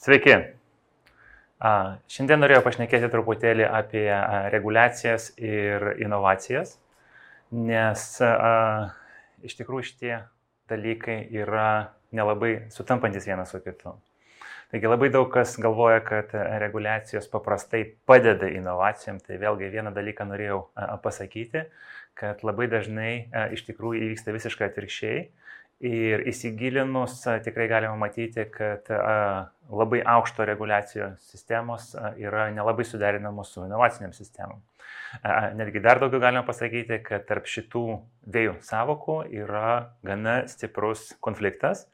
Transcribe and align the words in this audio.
Sveiki. 0.00 0.32
Šiandien 2.08 2.40
norėjau 2.40 2.62
pašnekėti 2.64 3.10
truputėlį 3.12 3.66
apie 3.68 4.06
reguliacijas 4.48 5.26
ir 5.36 5.90
inovacijas, 6.00 6.78
nes 7.52 8.04
iš 9.44 9.58
tikrųjų 9.58 9.84
šitie 9.90 10.14
dalykai 10.72 11.18
yra 11.42 11.90
nelabai 12.16 12.54
sutampantis 12.72 13.28
vienas 13.28 13.52
su 13.52 13.60
kitu. 13.60 13.92
Taigi 14.72 14.88
labai 14.88 15.10
daug 15.12 15.28
kas 15.34 15.58
galvoja, 15.60 16.00
kad 16.00 16.32
reguliacijos 16.64 17.28
paprastai 17.28 17.82
padeda 18.08 18.48
inovacijom, 18.48 19.20
tai 19.20 19.36
vėlgi 19.42 19.68
vieną 19.68 19.92
dalyką 19.92 20.30
norėjau 20.32 20.62
pasakyti, 21.04 21.66
kad 22.16 22.40
labai 22.40 22.72
dažnai 22.72 23.12
iš 23.52 23.68
tikrųjų 23.68 24.06
įvyksta 24.08 24.32
visiškai 24.32 24.70
atvirkščiai 24.72 25.26
Ir 25.80 26.26
įsigilinus 26.28 27.22
tikrai 27.44 27.64
galima 27.70 27.94
matyti, 27.96 28.44
kad 28.52 28.88
labai 29.70 30.02
aukšto 30.04 30.44
reguliacijos 30.44 31.22
sistemos 31.30 31.94
yra 32.20 32.50
nelabai 32.52 32.84
suderinamos 32.84 33.54
su 33.54 33.64
inovaciniam 33.64 34.12
sistemom. 34.12 34.60
Netgi 35.56 35.80
dar 35.80 36.02
daugiau 36.02 36.20
galima 36.20 36.44
pasakyti, 36.44 37.00
kad 37.06 37.24
tarp 37.28 37.48
šitų 37.48 37.84
dviejų 38.28 38.58
savokų 38.66 39.16
yra 39.40 39.96
gana 40.04 40.42
stiprus 40.52 41.14
konfliktas 41.24 41.86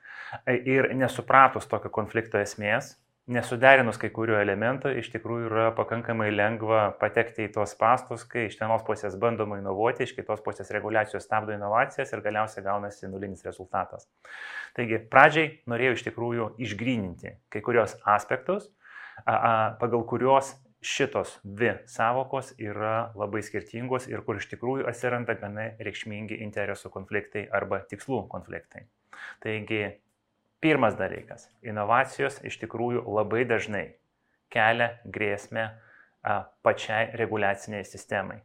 ir 0.51 0.91
nesupratus 0.99 1.71
tokio 1.71 1.93
konflikto 1.95 2.43
esmės, 2.43 2.97
nesuderinus 3.31 3.99
kai 3.99 4.11
kurių 4.15 4.37
elementų, 4.39 4.93
iš 5.01 5.09
tikrųjų 5.11 5.49
yra 5.49 5.65
pakankamai 5.75 6.29
lengva 6.31 6.93
patekti 7.01 7.47
į 7.47 7.53
tuos 7.57 7.75
pastus, 7.79 8.23
kai 8.29 8.47
iš 8.47 8.59
vienos 8.61 8.85
pusės 8.87 9.17
bandoma 9.19 9.59
inovuoti, 9.59 10.07
iš 10.07 10.15
kitos 10.15 10.43
pusės 10.45 10.71
reguliacijos 10.75 11.27
stabdo 11.27 11.55
inovacijas 11.57 12.15
ir 12.15 12.23
galiausiai 12.23 12.65
gaunasi 12.67 13.11
nulinis 13.11 13.43
rezultatas. 13.47 14.07
Taigi, 14.79 15.01
pradžiai 15.11 15.57
norėjau 15.67 15.99
iš 15.99 16.07
tikrųjų 16.07 16.53
išgryninti 16.69 17.35
kai 17.51 17.65
kurios 17.67 17.97
aspektus, 18.07 18.71
pagal 19.27 20.07
kuriuos 20.07 20.55
šitos 20.87 21.41
dvi 21.43 21.73
savokos 21.91 22.53
yra 22.63 23.11
labai 23.19 23.43
skirtingos 23.43 24.07
ir 24.07 24.23
kur 24.23 24.39
iš 24.39 24.47
tikrųjų 24.53 24.87
atsiranda 24.87 25.35
gana 25.41 25.73
reikšmingi 25.83 26.39
interesų 26.47 26.93
konfliktai 26.95 27.49
arba 27.51 27.81
tikslų 27.91 28.27
konfliktai. 28.31 28.87
Taigi, 29.43 29.97
Pirmas 30.61 30.97
dalykas- 30.97 31.51
inovacijos 31.71 32.41
iš 32.45 32.59
tikrųjų 32.65 33.05
labai 33.05 33.45
dažnai 33.45 33.87
kelia 34.51 34.99
grėsmę 35.05 35.71
pačiai 36.63 37.11
reguliaciniai 37.15 37.85
sistemai. 37.85 38.41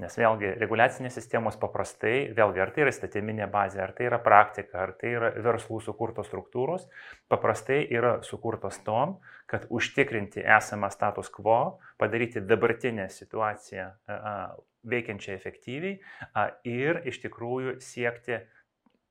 Nes 0.00 0.14
vėlgi, 0.16 0.54
reguliacinės 0.56 1.12
sistemos 1.18 1.58
paprastai, 1.60 2.30
vėlgi, 2.36 2.62
ar 2.64 2.70
tai 2.72 2.86
yra 2.86 2.92
statyminė 2.94 3.50
bazė, 3.52 3.82
ar 3.84 3.92
tai 3.92 4.06
yra 4.08 4.16
praktika, 4.24 4.78
ar 4.86 4.94
tai 4.96 5.10
yra 5.18 5.28
verslų 5.44 5.82
sukurtos 5.84 6.30
struktūros, 6.30 6.86
paprastai 7.28 7.82
yra 7.92 8.14
sukurtos 8.24 8.78
tom, 8.86 9.18
kad 9.50 9.66
užtikrinti 9.68 10.40
esamą 10.56 10.88
status 10.94 11.28
quo, 11.34 11.80
padaryti 12.00 12.40
dabartinę 12.40 13.10
situaciją 13.12 13.90
veikiančią 14.88 15.36
efektyviai 15.36 15.98
ir 16.64 17.02
iš 17.10 17.20
tikrųjų 17.26 17.76
siekti 17.84 18.40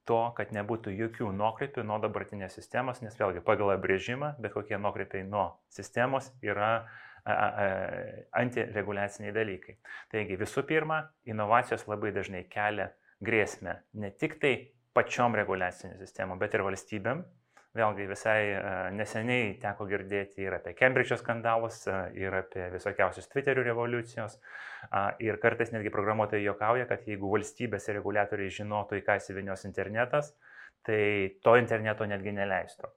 to, 0.09 0.21
kad 0.37 0.53
nebūtų 0.55 0.93
jokių 0.97 1.29
nuokrypių 1.37 1.85
nuo 1.85 1.99
dabartinės 2.01 2.57
sistemos, 2.57 3.03
nes 3.05 3.17
vėlgi 3.19 3.43
pagal 3.45 3.75
abrėžimą 3.75 4.35
bet 4.41 4.55
kokie 4.55 4.77
nuokrypiai 4.81 5.23
nuo 5.27 5.51
sistemos 5.73 6.31
yra 6.45 6.87
antireguliaciniai 8.39 9.33
dalykai. 9.35 9.75
Taigi 10.11 10.37
visų 10.39 10.63
pirma, 10.69 11.03
inovacijos 11.29 11.85
labai 11.89 12.13
dažnai 12.15 12.45
kelia 12.49 12.89
grėsmę 13.21 13.75
ne 13.99 14.11
tik 14.17 14.39
tai 14.41 14.53
pačiom 14.97 15.35
reguliaciniam 15.37 15.99
sistemom, 15.99 16.39
bet 16.41 16.55
ir 16.55 16.63
valstybėm, 16.65 17.21
Vėlgi 17.79 18.07
visai 18.09 18.39
e, 18.51 18.61
neseniai 18.97 19.53
teko 19.61 19.87
girdėti 19.89 20.43
ir 20.43 20.57
apie 20.57 20.75
Cambridge'o 20.77 21.17
skandalus, 21.21 21.81
e, 21.87 21.97
ir 22.19 22.35
apie 22.41 22.67
visokiausius 22.73 23.29
Twitterių 23.31 23.65
revoliucijos. 23.69 24.39
Ir 25.23 25.35
kartais 25.43 25.73
netgi 25.73 25.91
programuotojai 25.91 26.45
jokauja, 26.45 26.85
kad 26.87 27.03
jeigu 27.07 27.31
valstybės 27.33 27.89
ir 27.89 27.99
reguliatoriai 27.99 28.53
žinotų, 28.61 29.01
į 29.01 29.03
ką 29.07 29.17
įsivinios 29.19 29.65
internetas, 29.67 30.31
tai 30.87 31.01
to 31.43 31.57
interneto 31.59 32.07
netgi 32.07 32.31
neleistų. 32.37 32.87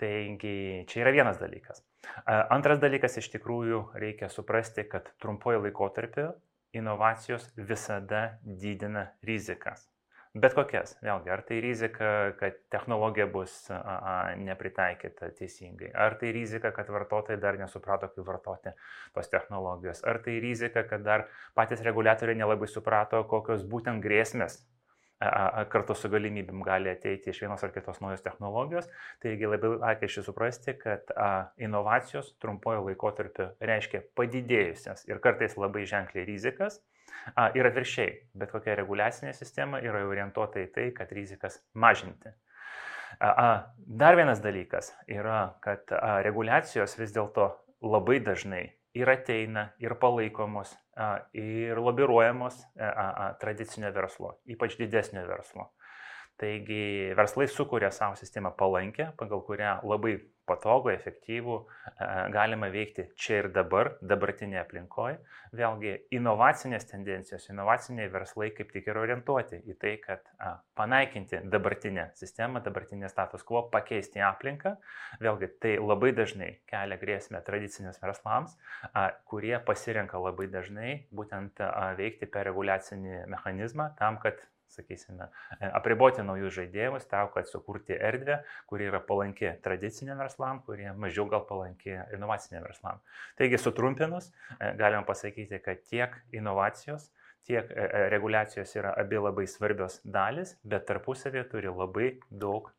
Taigi 0.00 0.56
čia 0.90 1.04
yra 1.04 1.14
vienas 1.14 1.38
dalykas. 1.38 1.84
Antras 2.26 2.82
dalykas 2.82 3.20
iš 3.22 3.30
tikrųjų 3.36 3.84
reikia 4.02 4.28
suprasti, 4.32 4.88
kad 4.90 5.12
trumpuoju 5.22 5.62
laikotarpiu 5.68 6.32
inovacijos 6.74 7.46
visada 7.56 8.26
didina 8.42 9.06
rizikas. 9.22 9.86
Bet 10.34 10.50
kokias, 10.56 10.96
vėlgi, 10.98 11.30
ar 11.30 11.44
tai 11.46 11.60
rizika, 11.62 12.06
kad 12.40 12.56
technologija 12.74 13.28
bus 13.30 13.52
a, 13.70 13.76
a, 13.78 14.14
nepritaikyta 14.34 15.28
teisingai, 15.38 15.92
ar 15.94 16.16
tai 16.18 16.32
rizika, 16.34 16.72
kad 16.74 16.88
vartotojai 16.90 17.38
dar 17.38 17.54
nesuprato, 17.60 18.08
kaip 18.10 18.26
vartoti 18.26 18.72
tos 19.14 19.30
technologijos, 19.30 20.00
ar 20.02 20.18
tai 20.24 20.40
rizika, 20.42 20.82
kad 20.90 21.04
dar 21.06 21.28
patys 21.54 21.84
reguliatoriai 21.86 22.40
nelabai 22.40 22.66
suprato, 22.66 23.20
kokios 23.30 23.62
būtent 23.70 24.02
grėsmės 24.02 24.56
a, 25.22 25.62
kartu 25.70 25.94
su 25.94 26.10
galimybėm 26.10 26.66
gali 26.66 26.90
ateiti 26.90 27.30
iš 27.30 27.44
vienos 27.44 27.62
ar 27.62 27.70
kitos 27.76 28.02
naujos 28.02 28.26
technologijos. 28.26 28.90
Taigi 29.22 29.52
labai 29.52 29.76
aiškiai 29.92 30.26
suprasti, 30.26 30.74
kad 30.82 31.14
inovacijos 31.62 32.34
trumpojo 32.42 32.82
laikotarpio 32.88 33.52
reiškia 33.62 34.02
padidėjusias 34.18 35.06
ir 35.06 35.22
kartais 35.22 35.54
labai 35.54 35.86
ženkliai 35.94 36.26
rizikas 36.26 36.82
A, 37.34 37.48
ir 37.56 37.66
atviršiai, 37.68 38.10
bet 38.36 38.52
kokia 38.52 38.76
reguliacinė 38.78 39.32
sistema 39.36 39.80
yra 39.80 40.02
orientuota 40.04 40.60
į 40.60 40.70
tai, 40.74 40.88
kad 40.96 41.12
rizikas 41.16 41.60
mažinti. 41.72 42.34
A, 43.18 43.28
a, 43.30 43.48
dar 43.78 44.18
vienas 44.18 44.42
dalykas 44.44 44.92
yra, 45.08 45.56
kad 45.64 45.92
a, 45.96 46.18
reguliacijos 46.26 46.98
vis 46.98 47.14
dėlto 47.16 47.48
labai 47.84 48.18
dažnai 48.24 48.64
ir 48.94 49.10
ateina, 49.10 49.68
ir 49.82 49.96
palaikomos, 50.00 50.74
a, 50.96 51.16
ir 51.32 51.80
lobiruojamos 51.80 52.60
a, 52.76 52.90
a, 52.90 53.30
tradicinio 53.40 53.90
verslo, 53.94 54.36
ypač 54.50 54.76
didesnio 54.78 55.24
verslo. 55.28 55.70
Taigi 56.40 57.14
verslai 57.14 57.46
sukuria 57.48 57.92
savo 57.94 58.16
sistemą 58.18 58.50
palankę, 58.58 59.12
pagal 59.18 59.42
kurią 59.46 59.76
labai 59.86 60.16
patogu, 60.48 60.90
efektyvų 60.92 61.56
galima 62.34 62.68
veikti 62.72 63.06
čia 63.20 63.38
ir 63.42 63.48
dabar, 63.54 63.94
dabartinėje 64.04 64.60
aplinkoje. 64.60 65.18
Vėlgi, 65.54 65.92
inovacinės 66.18 66.88
tendencijos, 66.90 67.46
inovaciniai 67.52 68.10
verslai 68.12 68.50
kaip 68.56 68.72
tik 68.74 68.88
yra 68.90 69.04
orientuoti 69.04 69.60
į 69.70 69.76
tai, 69.80 69.94
kad 70.02 70.26
a, 70.42 70.56
panaikinti 70.78 71.40
dabartinę 71.50 72.08
sistemą, 72.18 72.62
dabartinę 72.64 73.08
status 73.12 73.46
quo, 73.46 73.62
pakeisti 73.72 74.22
aplinką. 74.24 74.74
Vėlgi, 75.22 75.50
tai 75.62 75.76
labai 75.78 76.10
dažnai 76.16 76.50
kelia 76.70 76.98
grėsmę 77.00 77.40
tradicinės 77.46 78.02
verslams, 78.02 78.58
a, 78.90 79.12
kurie 79.30 79.54
pasirenka 79.64 80.18
labai 80.20 80.50
dažnai 80.50 80.96
būtent 81.14 81.62
a, 81.62 81.92
veikti 81.98 82.26
per 82.26 82.50
reguliacinį 82.50 83.24
mechanizmą 83.30 83.92
tam, 84.00 84.18
kad 84.18 84.42
sakysime, 84.74 85.28
e, 85.58 85.68
apriboti 85.78 86.24
naujus 86.26 86.54
žaidėjus, 86.58 87.08
tau, 87.10 87.28
kad 87.34 87.48
sukurti 87.50 87.96
erdvę, 87.96 88.40
kuri 88.70 88.88
yra 88.90 89.00
palanki 89.04 89.54
tradiciniam 89.64 90.20
verslam, 90.22 90.62
kurie 90.66 90.90
mažiau 90.98 91.26
gal 91.30 91.44
palanki 91.48 91.96
inovaciniam 92.16 92.64
verslam. 92.66 93.02
Taigi, 93.40 93.60
sutrumpinus, 93.60 94.30
e, 94.58 94.72
galima 94.80 95.04
pasakyti, 95.08 95.60
kad 95.64 95.82
tiek 95.88 96.16
inovacijos, 96.36 97.10
tiek 97.44 97.68
e, 97.70 97.88
reguliacijos 98.12 98.72
yra 98.78 98.94
abi 99.00 99.20
labai 99.20 99.48
svarbios 99.50 100.00
dalis, 100.04 100.56
bet 100.64 100.86
tarpusavėje 100.88 101.48
turi 101.52 101.72
labai 101.72 102.14
daug 102.30 102.70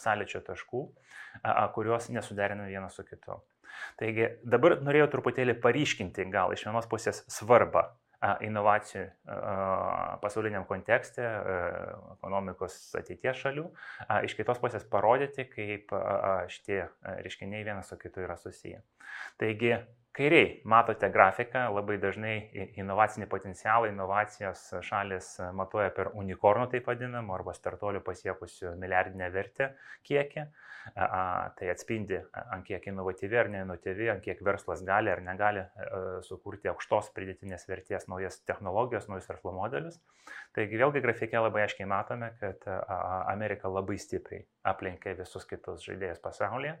sąlyčio 0.00 0.40
taškų, 0.46 0.86
kuriuos 1.76 2.08
nesuderina 2.14 2.68
vienas 2.70 2.96
su 2.96 3.04
kitu. 3.04 3.36
Taigi 4.00 4.30
dabar 4.40 4.78
norėjau 4.80 5.10
truputėlį 5.12 5.58
paryškinti 5.60 6.24
gal 6.32 6.54
iš 6.56 6.64
vienos 6.68 6.88
pusės 6.88 7.22
svarbą 7.28 7.84
inovacijų 8.46 9.04
pasauliniam 10.22 10.64
kontekste, 10.68 11.24
ekonomikos 12.16 12.78
ateities 12.98 13.42
šalių, 13.44 13.66
iš 14.26 14.36
kitos 14.38 14.60
pusės 14.62 14.86
parodyti, 14.90 15.46
kaip 15.50 15.92
šitie 16.52 16.80
reiškiniai 17.02 17.66
vienas 17.66 17.92
su 17.92 17.98
kitu 18.00 18.24
yra 18.24 18.38
susiję. 18.40 18.82
Taigi, 19.40 19.74
kairiai. 20.16 20.60
Matote 20.68 21.08
grafiką, 21.12 21.66
labai 21.76 21.98
dažnai 22.00 22.36
inovacinį 22.80 23.28
potencialą, 23.30 23.90
inovacijos 23.92 24.62
šalis 24.86 25.34
matuoja 25.56 25.92
per 25.96 26.12
unikornų 26.16 26.70
taip 26.72 26.88
vadinamą 26.88 27.36
arba 27.36 27.54
startuolių 27.56 28.00
pasiekusių 28.06 28.76
milijardinę 28.80 29.28
vertę 29.34 29.74
kiekį. 30.08 30.46
Tai 30.96 31.68
atspindi, 31.72 32.20
ant 32.54 32.62
kiek 32.68 32.84
inovatyvi 32.86 33.38
ar 33.40 33.48
neinovatyvi, 33.50 34.06
ant 34.12 34.22
kiek 34.22 34.38
verslas 34.46 34.84
gali 34.86 35.10
ar 35.10 35.18
negali 35.24 35.64
sukurti 36.22 36.70
aukštos 36.70 37.10
pridėtinės 37.16 37.66
vertės 37.66 38.06
naujas 38.06 38.38
technologijos, 38.46 39.08
naujus 39.10 39.26
verslo 39.32 39.50
modelius. 39.56 39.98
Taigi 40.54 40.78
vėlgi 40.78 41.02
grafike 41.02 41.42
labai 41.42 41.66
aiškiai 41.66 41.90
matome, 41.90 42.30
kad 42.38 42.62
Amerika 43.32 43.68
labai 43.72 43.98
stipriai 43.98 44.46
aplenkia 44.62 45.18
visus 45.18 45.48
kitus 45.50 45.82
žaidėjus 45.88 46.22
pasaulyje 46.22 46.78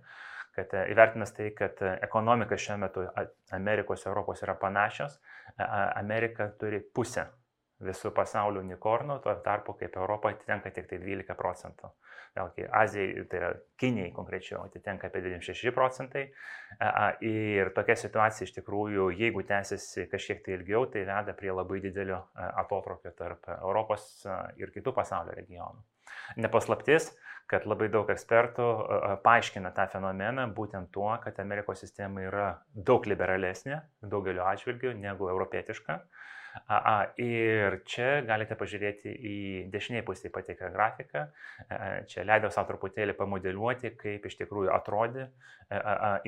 kad 0.56 0.72
įvertinęs 0.82 1.34
tai, 1.36 1.50
kad 1.56 1.80
ekonomika 2.00 2.58
šiuo 2.58 2.78
metu 2.80 3.06
Amerikos, 3.56 4.06
Europos 4.08 4.42
yra 4.46 4.56
panašios, 4.60 5.18
Amerika 5.96 6.48
turi 6.60 6.80
pusę 6.80 7.28
visų 7.84 8.10
pasaulio 8.16 8.62
unikornų, 8.64 9.18
tuo 9.24 9.34
tarpu 9.44 9.74
kaip 9.76 9.96
Europoje 10.00 10.38
atitenka 10.38 10.70
tik 10.72 10.86
tai 10.88 10.98
12 11.02 11.34
procentų. 11.36 11.90
Vėlgi, 12.36 12.64
Azijai, 12.72 13.24
tai 13.30 13.40
yra 13.40 13.50
Kinijai 13.80 14.12
konkrečiau, 14.16 14.62
atitenka 14.64 15.08
apie 15.08 15.22
26 15.24 15.72
procentai. 15.76 16.26
Ir 17.24 17.72
tokia 17.76 17.96
situacija 18.00 18.48
iš 18.48 18.54
tikrųjų, 18.58 19.10
jeigu 19.16 19.44
tęsiasi 19.48 20.06
kažkiek 20.12 20.42
tai 20.44 20.56
ilgiau, 20.58 20.86
tai 20.92 21.04
veda 21.08 21.36
prie 21.36 21.52
labai 21.52 21.82
didelio 21.84 22.22
atotrukio 22.62 23.12
tarp 23.16 23.48
Europos 23.58 24.24
ir 24.60 24.72
kitų 24.72 24.96
pasaulio 24.96 25.36
regionų. 25.36 25.84
Nepaslaptis, 26.40 27.10
kad 27.50 27.66
labai 27.70 27.88
daug 27.92 28.08
ekspertų 28.10 28.66
paaiškina 29.24 29.70
tą 29.76 29.86
fenomeną 29.92 30.48
būtent 30.54 30.90
tuo, 30.94 31.12
kad 31.22 31.38
Amerikos 31.42 31.82
sistema 31.84 32.24
yra 32.26 32.46
daug 32.74 33.06
liberalesnė 33.06 33.80
daugeliu 34.02 34.42
atžvilgių 34.46 34.96
negu 34.98 35.30
europietiška. 35.30 36.00
Ir 37.20 37.74
čia 37.84 38.08
galite 38.26 38.56
pažiūrėti 38.56 39.12
į 39.12 39.38
dešiniai 39.72 40.04
pusėje 40.06 40.32
pateiktą 40.32 40.70
grafiką. 40.72 41.26
Čia 42.08 42.24
leidau 42.24 42.50
savo 42.50 42.72
truputėlį 42.72 43.14
pamodeliuoti, 43.18 43.92
kaip 44.00 44.24
iš 44.26 44.38
tikrųjų 44.40 44.72
atrodė 44.72 45.28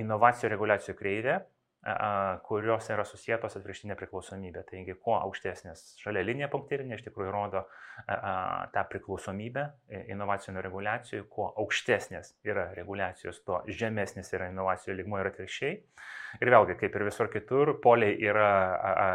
inovacijų 0.02 0.52
reguliacijų 0.52 0.98
kreivė 0.98 1.38
kurios 2.48 2.88
yra 2.92 3.04
susijėtos 3.08 3.56
atvirkštinė 3.58 3.96
priklausomybė. 3.98 4.64
Taigi, 4.68 4.96
kuo 5.02 5.16
aukštesnės 5.18 5.84
šalia 6.02 6.24
linija 6.26 6.50
punktyrinė 6.52 6.98
iš 6.98 7.06
tikrųjų 7.06 7.34
rodo 7.34 7.64
tą 8.74 8.84
priklausomybę 8.92 9.64
inovacinių 10.12 10.62
reguliacijų, 10.64 11.24
kuo 11.32 11.48
aukštesnės 11.64 12.36
yra 12.46 12.68
reguliacijos, 12.76 13.42
tuo 13.46 13.62
žemesnis 13.66 14.32
yra 14.36 14.52
inovacijų 14.52 14.98
lygmo 15.00 15.20
ir 15.22 15.32
atvirkščiai. 15.32 15.74
Ir 16.44 16.50
vėlgi, 16.52 16.74
kaip 16.76 16.96
ir 16.98 17.04
visur 17.06 17.30
kitur, 17.32 17.70
poliai 17.82 18.12
yra 18.28 18.48
a, 18.76 18.90
a, 18.90 19.06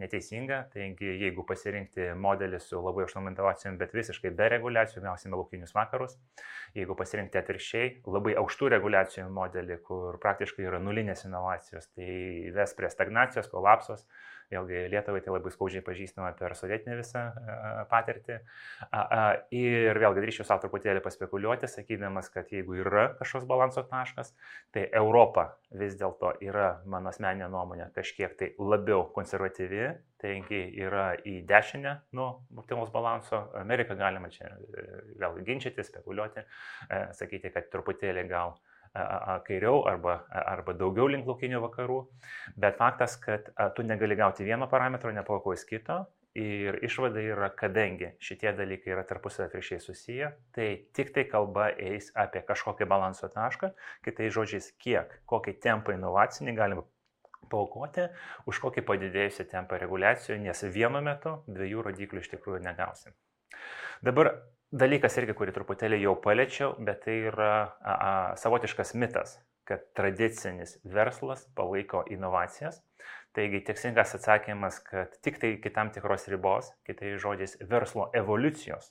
neteisinga, 0.00 0.62
taigi 0.72 1.10
jeigu 1.20 1.44
pasirinkti 1.48 2.08
modelį 2.18 2.60
su 2.62 2.80
labai 2.80 3.04
aukštom 3.04 3.28
inovacijom, 3.28 3.76
bet 3.80 3.92
visiškai 3.94 4.32
be 4.38 4.48
reguliacijų, 4.54 5.02
gausime 5.04 5.36
laukinius 5.36 5.74
vakarus. 5.76 6.16
Jeigu 6.78 6.96
pasirinkti 6.96 7.40
atvirkščiai, 7.42 7.90
labai 8.08 8.32
aukštų 8.40 8.72
reguliacijų 8.72 9.28
modelį, 9.32 9.78
kur 9.84 10.16
praktiškai 10.22 10.64
yra 10.70 10.80
nulinės 10.80 11.26
inovacijos, 11.28 11.81
tai 11.92 12.52
ves 12.54 12.76
prie 12.78 12.90
stagnacijos, 12.92 13.50
kolapsos. 13.52 14.06
Vėlgi 14.52 14.82
Lietuvai 14.92 15.22
tai 15.24 15.32
labai 15.32 15.50
skaudžiai 15.52 15.80
pažįstama 15.86 16.32
per 16.36 16.52
sovietinę 16.58 16.98
visą 16.98 17.22
patirtį. 17.88 18.38
Ir 19.56 20.00
vėlgi 20.02 20.24
drįšiu 20.26 20.44
savo 20.44 20.66
truputėlį 20.66 21.00
paspekuliuoti, 21.04 21.70
sakydamas, 21.72 22.28
kad 22.34 22.52
jeigu 22.52 22.76
yra 22.82 23.06
kažkoks 23.20 23.48
balanso 23.48 23.84
taškas, 23.88 24.34
tai 24.76 24.84
Europa 25.00 25.46
vis 25.72 25.96
dėlto 26.00 26.34
yra, 26.44 26.82
mano 26.84 27.12
asmeninė 27.12 27.48
nuomonė, 27.52 27.88
kažkiek 27.96 28.36
tai 28.36 28.50
labiau 28.60 29.06
konservatyvi, 29.16 29.86
taigi 30.22 30.60
yra 30.84 31.12
į 31.26 31.40
dešinę 31.48 31.94
nuo 32.18 32.28
optimalaus 32.60 32.92
balanso. 32.94 33.46
Ameriką 33.58 33.96
galima 33.98 34.30
čia 34.32 34.52
e, 34.52 34.84
vėlgi 35.22 35.46
ginčyti, 35.48 35.86
spekuliuoti, 35.86 36.44
e, 36.44 37.00
sakyti, 37.16 37.50
kad 37.54 37.72
truputėlį 37.72 38.28
gal 38.30 38.54
kairiau 39.46 39.82
arba, 39.88 40.22
arba 40.30 40.74
daugiau 40.76 41.08
link 41.08 41.28
laukinių 41.28 41.60
vakarų, 41.64 42.00
bet 42.60 42.76
faktas, 42.80 43.16
kad 43.20 43.48
tu 43.76 43.84
negali 43.86 44.16
gauti 44.18 44.44
vieno 44.44 44.68
parametro, 44.68 45.12
nepavokojus 45.14 45.64
kito. 45.68 46.02
Ir 46.32 46.78
išvada 46.80 47.20
yra, 47.20 47.50
kadangi 47.52 48.14
šitie 48.24 48.54
dalykai 48.56 48.94
yra 48.94 49.02
tarpusavę 49.04 49.50
atvirkščiai 49.50 49.82
susiję, 49.84 50.30
tai 50.56 50.68
tik 50.96 51.10
tai 51.12 51.26
kalba 51.28 51.66
eis 51.76 52.08
apie 52.16 52.40
kažkokį 52.48 52.86
balanso 52.88 53.28
tašką, 53.28 53.68
kitai 54.06 54.30
žodžiais, 54.32 54.70
kiek, 54.80 55.12
kokį 55.28 55.58
tempą 55.60 55.92
inovacinį 55.92 56.54
galima 56.56 56.86
paukoti, 57.52 58.06
už 58.48 58.62
kokį 58.64 58.86
padidėjusią 58.88 59.44
tempą 59.50 59.76
reguliacijų, 59.82 60.38
nes 60.40 60.64
vienu 60.72 61.04
metu 61.04 61.34
dviejų 61.52 61.84
rodiklių 61.90 62.24
iš 62.24 62.32
tikrųjų 62.32 62.62
negausim. 62.64 63.12
Dabar 64.00 64.32
dalykas 64.72 65.18
irgi, 65.20 65.36
kurį 65.36 65.54
truputėlį 65.56 66.00
jau 66.02 66.14
paliečiau, 66.24 66.74
bet 66.80 67.04
tai 67.06 67.18
yra 67.30 67.52
a, 67.62 67.92
a, 67.92 68.12
savotiškas 68.40 68.94
mitas, 68.98 69.36
kad 69.68 69.84
tradicinis 69.96 70.78
verslas 70.84 71.44
palaiko 71.56 72.02
inovacijas. 72.10 72.80
Taigi 73.36 73.62
teisingas 73.64 74.16
atsakymas, 74.18 74.80
kad 74.84 75.14
tik 75.24 75.38
tai 75.40 75.54
iki 75.56 75.70
tam 75.72 75.92
tikros 75.94 76.26
ribos, 76.28 76.72
kitais 76.88 77.20
žodžiais, 77.22 77.56
verslo 77.70 78.10
evoliucijos 78.16 78.90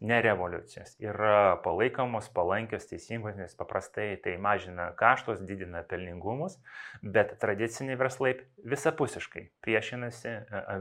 ne 0.00 0.20
revoliucijos. 0.24 0.94
Yra 1.04 1.58
palaikomos, 1.64 2.30
palankios, 2.32 2.86
teisingos, 2.88 3.36
nes 3.36 3.52
paprastai 3.58 4.14
tai 4.24 4.36
mažina 4.40 4.90
kaštus, 4.96 5.42
didina 5.44 5.82
pelningumus, 5.88 6.56
bet 7.02 7.34
tradiciniai 7.42 7.98
verslai 8.00 8.32
visapusiškai 8.64 9.44
priešinasi 9.64 10.32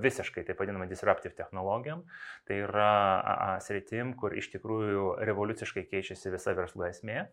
visiškai, 0.05 0.45
taip 0.47 0.63
vadinamą 0.63 0.87
disruptive 0.87 1.35
technologijom. 1.35 2.05
Tai 2.47 2.61
yra 2.63 2.93
sritim, 3.65 4.15
kur 4.19 4.37
iš 4.39 4.53
tikrųjų 4.55 5.11
revoliuciškai 5.27 5.83
keičiasi 5.91 6.31
visa 6.33 6.55
verslo 6.55 6.87
esmė. 6.87 7.27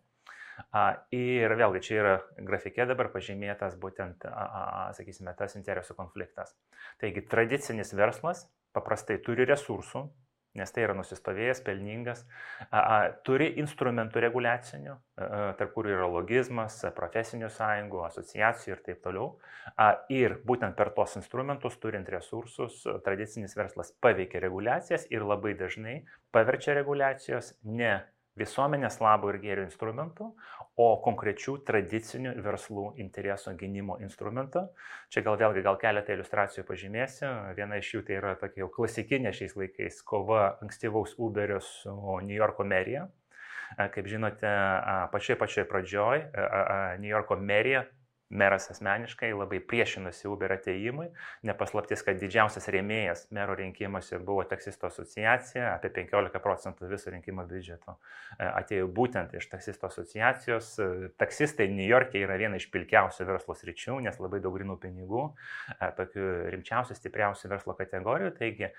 Ir 1.15 1.53
vėlgi 1.53 1.81
čia 1.85 1.97
yra 2.01 2.13
grafikė 2.41 2.87
dabar 2.89 3.11
pažymėtas 3.13 3.75
būtent, 3.79 4.25
sakysime, 4.97 5.35
tas 5.37 5.55
interesų 5.55 5.95
konfliktas. 5.99 6.55
Taigi 6.99 7.23
tradicinis 7.29 7.93
verslas 7.95 8.47
paprastai 8.73 9.19
turi 9.23 9.45
resursų, 9.49 10.07
nes 10.57 10.73
tai 10.73 10.87
yra 10.87 10.97
nusistovėjęs, 10.99 11.63
pelningas, 11.67 12.25
a, 12.71 12.81
a, 12.81 12.97
turi 13.27 13.51
instrumentų 13.63 14.23
reguliacinių, 14.27 14.97
a, 14.97 15.29
tarp 15.59 15.75
kurių 15.77 15.95
yra 15.95 16.09
logizmas, 16.11 16.79
profesinių 16.97 17.51
sąjungų, 17.53 18.03
asociacijų 18.09 18.75
ir 18.75 18.83
taip 18.89 19.05
toliau. 19.05 19.31
A, 19.77 19.93
ir 20.13 20.39
būtent 20.49 20.77
per 20.79 20.93
tos 20.97 21.17
instrumentus, 21.21 21.79
turint 21.83 22.09
resursus, 22.13 22.83
tradicinis 23.07 23.57
verslas 23.59 23.93
paveikia 24.03 24.43
reguliacijas 24.45 25.09
ir 25.13 25.27
labai 25.27 25.55
dažnai 25.59 26.01
paverčia 26.35 26.77
reguliacijos 26.77 27.55
ne 27.65 27.99
visuomenės 28.37 29.01
labo 29.01 29.31
ir 29.33 29.41
gėrio 29.43 29.65
instrumentų, 29.67 30.31
o 30.77 30.87
konkrečių 31.05 31.57
tradicinių 31.65 32.35
verslų 32.45 32.87
interesų 33.01 33.55
gynimo 33.57 33.97
instrumentų. 34.05 34.67
Čia 35.09 35.23
gal 35.25 35.39
vėlgi 35.41 35.65
gal 35.65 35.79
keletą 35.81 36.13
iliustracijų 36.17 36.67
pažymėsiu. 36.69 37.31
Viena 37.57 37.81
iš 37.81 37.95
jų 37.95 38.03
tai 38.07 38.19
yra 38.19 38.35
tokia 38.41 38.65
jau 38.65 38.71
klasikinė 38.75 39.33
šiais 39.37 39.57
laikais 39.57 40.03
kova 40.05 40.59
ankstyvaus 40.61 41.17
Uberio 41.17 41.63
su 41.65 41.97
New 42.23 42.37
Yorko 42.37 42.69
merija. 42.69 43.07
Kaip 43.77 44.07
žinote, 44.07 44.51
pačioje 45.11 45.41
pačioje 45.41 45.67
pradžioj 45.67 46.21
New 47.01 47.11
Yorko 47.11 47.41
merija 47.41 47.87
meras 48.29 48.71
asmeniškai 48.71 49.31
labai 49.33 49.61
priešinosi 49.61 50.29
Uber 50.29 50.53
ateimui. 50.57 51.09
Nepaslaptis, 51.47 52.03
kad 52.07 52.19
didžiausias 52.21 52.67
rėmėjas 52.73 53.27
mero 53.35 53.55
rinkimuose 53.59 54.19
buvo 54.19 54.45
taksisto 54.49 54.89
asociacija, 54.91 55.73
apie 55.77 55.93
15 55.95 56.43
procentų 56.43 56.91
viso 56.91 57.13
rinkimo 57.15 57.47
biudžeto 57.47 57.97
e, 58.39 58.49
atėjo 58.49 58.89
būtent 58.97 59.37
iš 59.39 59.49
taksisto 59.53 59.91
asociacijos. 59.91 60.73
E, 60.83 61.11
taksistai 61.21 61.69
New 61.73 61.87
York'e 61.87 62.25
yra 62.25 62.39
viena 62.41 62.59
iš 62.59 62.69
pilkiausių 62.75 63.29
verslo 63.31 63.57
sričių, 63.59 64.01
nes 64.07 64.19
labai 64.23 64.43
daug 64.45 64.59
grinų 64.59 64.79
pinigų, 64.83 65.27
e, 65.79 65.91
tokių 66.01 66.29
rimčiausių, 66.57 66.99
stipriausių 66.99 67.53
verslo 67.55 67.77
kategorijų. 67.79 68.33
Taigi 68.37 68.73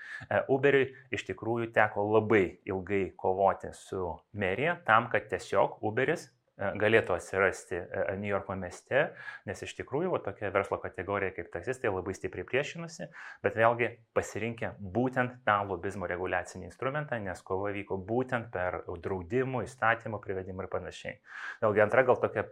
Uberiui 0.52 0.90
iš 1.14 1.24
tikrųjų 1.30 1.70
teko 1.76 2.04
labai 2.12 2.58
ilgai 2.68 3.08
kovoti 3.16 3.72
su 3.76 4.12
merija 4.36 4.76
tam, 4.86 5.08
kad 5.12 5.28
tiesiog 5.32 5.80
Uberis 5.88 6.28
galėtų 6.58 7.14
atsirasti 7.14 7.76
e, 7.78 7.84
e, 7.84 8.16
New 8.18 8.30
Yorko 8.30 8.56
mieste, 8.58 9.04
nes 9.48 9.62
iš 9.62 9.74
tikrųjų 9.78 10.12
va, 10.14 10.20
tokia 10.24 10.50
verslo 10.54 10.78
kategorija 10.82 11.34
kaip 11.36 11.50
taksistai 11.54 11.92
labai 11.92 12.14
stipriai 12.16 12.46
priešinosi, 12.48 13.08
bet 13.44 13.58
vėlgi 13.58 13.90
pasirinkę 14.16 14.72
būtent 14.80 15.38
tą 15.46 15.58
lobizmo 15.68 16.08
reguliacinį 16.10 16.68
instrumentą, 16.68 17.20
nes 17.22 17.42
kova 17.46 17.70
vyko 17.76 18.00
būtent 18.08 18.50
per 18.54 18.82
draudimų, 18.88 19.64
įstatymų 19.68 20.20
privedimą 20.24 20.66
ir 20.66 20.72
panašiai. 20.72 21.20
Vėlgi 21.62 21.84
antra 21.86 22.04
gal 22.08 22.18
tokia 22.22 22.46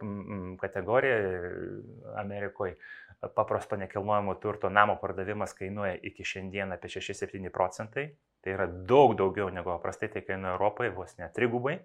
kategorija 0.61 1.19
Amerikoje 2.21 2.77
paprasto 3.35 3.77
nekilnojamo 3.81 4.35
turto 4.41 4.69
namo 4.69 4.95
pardavimas 5.01 5.55
kainuoja 5.57 5.97
iki 6.05 6.25
šiandien 6.27 6.71
apie 6.75 6.91
6-7 6.93 7.49
procentai 7.53 8.11
Tai 8.47 8.53
yra 8.55 8.67
daug 8.87 9.11
daugiau 9.19 9.49
negu 9.51 9.73
paprastai 9.73 10.07
tai 10.07 10.21
kainuoja 10.23 10.55
Europoje, 10.55 10.93
vos 10.95 11.17
net 11.19 11.33
trigubai. 11.35 11.81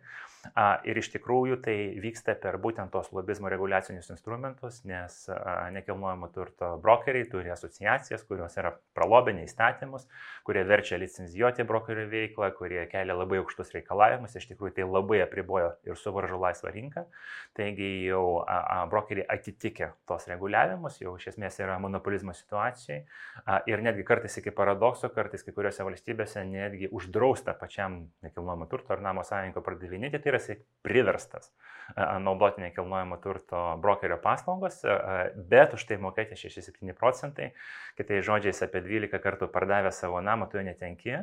Ir 0.87 0.99
iš 0.99 1.09
tikrųjų 1.15 1.57
tai 1.63 1.75
vyksta 2.03 2.35
per 2.39 2.57
būtent 2.63 2.91
tos 2.91 3.13
lobizmo 3.15 3.51
reguliacinius 3.51 4.11
instrumentus, 4.11 4.81
nes 4.87 5.17
nekilnojamo 5.75 6.29
turto 6.35 6.73
brokeriai 6.83 7.29
turi 7.31 7.51
asociacijas, 7.55 8.25
kurios 8.27 8.55
yra 8.59 8.73
pralobinė 8.95 9.45
įstatymus, 9.47 10.09
kurie 10.47 10.65
verčia 10.67 10.99
licenzijuoti 10.99 11.67
brokerių 11.67 12.09
veiklą, 12.11 12.51
kurie 12.59 12.83
kelia 12.91 13.15
labai 13.15 13.39
aukštus 13.43 13.71
reikalavimus, 13.77 14.35
iš 14.39 14.49
tikrųjų 14.51 14.75
tai 14.79 14.87
labai 14.87 15.21
apribojo 15.23 15.77
ir 15.87 15.99
suvaržo 15.99 16.39
laisvą 16.43 16.75
rinką. 16.75 17.07
Taigi 17.59 17.93
jau 18.09 18.43
brokeriai 18.91 19.29
atitikė 19.31 19.93
tos 20.11 20.27
reguliavimus, 20.31 20.99
jau 21.03 21.15
iš 21.19 21.33
esmės 21.35 21.59
yra 21.63 21.79
monopolizmo 21.83 22.35
situacijai 22.35 23.03
ir 23.71 23.87
netgi 23.87 24.07
kartais 24.11 24.43
iki 24.43 24.51
paradokso, 24.55 25.11
kartais 25.15 25.47
kai 25.47 25.55
kuriuose 25.55 25.87
valstybėse 25.87 26.43
netgi 26.53 26.91
uždrausta 26.93 27.55
pačiam 27.59 28.03
nekilnojamo 28.27 28.69
turto 28.71 28.95
ar 28.95 29.03
namo 29.05 29.25
savininko 29.27 29.65
pardavinėti, 29.65 30.21
tai 30.23 30.35
yra 30.35 30.43
jisai 30.43 30.59
priverstas 30.87 31.53
naudoti 31.97 32.61
nekilnojamo 32.61 33.17
turto 33.17 33.63
brokerio 33.83 34.17
paslaugos, 34.23 34.83
bet 35.37 35.75
už 35.75 35.87
tai 35.89 35.99
mokėti 36.01 36.39
6-7 36.39 36.95
procentai, 36.99 37.53
kitai 37.99 38.23
žodžiais 38.25 38.63
apie 38.65 38.83
12 38.85 39.23
kartų 39.23 39.51
pardavę 39.53 39.93
savo 39.93 40.21
namą, 40.25 40.49
tu 40.51 40.61
jo 40.61 40.67
netenki. 40.67 41.19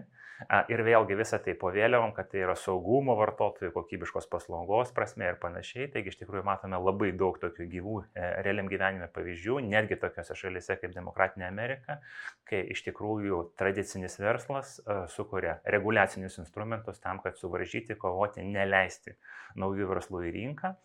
Ir 0.71 0.79
vėlgi 0.87 1.17
visą 1.19 1.35
tai 1.43 1.51
po 1.59 1.67
vėliavom, 1.75 2.13
kad 2.15 2.29
tai 2.31 2.45
yra 2.45 2.53
saugumo 2.55 3.11
vartotojų, 3.19 3.73
kokybiškos 3.75 4.29
paslaugos 4.31 4.93
prasme 4.95 5.27
ir 5.27 5.35
panašiai. 5.41 5.89
Taigi 5.91 6.13
iš 6.13 6.21
tikrųjų 6.21 6.45
matome 6.47 6.79
labai 6.79 7.09
daug 7.11 7.35
tokių 7.41 7.67
gyvų 7.73 7.95
e, 7.99 8.29
realiam 8.45 8.69
gyvenime 8.71 9.09
pavyzdžių, 9.11 9.57
netgi 9.67 9.97
tokiose 9.99 10.37
šalise 10.39 10.77
kaip 10.79 10.95
Demokratinė 10.95 11.43
Amerika, 11.49 11.99
kai 12.47 12.61
iš 12.71 12.85
tikrųjų 12.87 13.41
tradicinis 13.59 14.15
verslas 14.21 14.77
e, 14.79 15.01
sukuria 15.11 15.59
reguliacinius 15.65 16.39
instrumentus 16.41 17.01
tam, 17.03 17.21
kad 17.23 17.37
suvaržyti, 17.39 17.97
kovoti, 17.99 18.45
neleisti 18.45 19.15
naujų 19.59 19.89
verslų 19.93 20.25
į 20.29 20.33
rinką. 20.37 20.75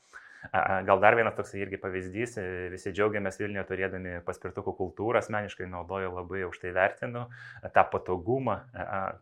Gal 0.84 1.00
dar 1.00 1.16
vienas 1.16 1.34
toks 1.38 1.54
irgi 1.56 1.78
pavyzdys, 1.80 2.36
e, 2.36 2.44
visi 2.72 2.92
džiaugiamės 2.92 3.38
Vilniuje 3.40 3.64
turėdami 3.68 4.14
paspirtukų 4.26 4.74
kultūrą, 4.76 5.22
asmeniškai 5.22 5.68
naudoju 5.70 6.10
labai 6.12 6.42
už 6.44 6.58
tai 6.60 6.74
vertinu, 6.76 7.24
tą 7.76 7.84
patogumą, 7.92 8.58